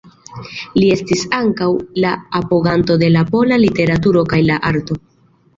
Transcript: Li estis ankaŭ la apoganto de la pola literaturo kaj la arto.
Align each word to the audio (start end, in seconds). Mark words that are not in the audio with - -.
Li 0.79 0.85
estis 0.93 1.21
ankaŭ 1.39 1.67
la 2.05 2.15
apoganto 2.41 2.97
de 3.05 3.11
la 3.17 3.23
pola 3.37 3.63
literaturo 3.67 4.25
kaj 4.33 4.41
la 4.51 4.57
arto. 4.73 4.99